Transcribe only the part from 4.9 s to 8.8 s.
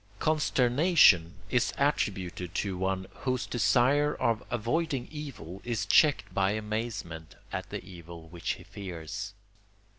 evil is checked by amazement at the evil which he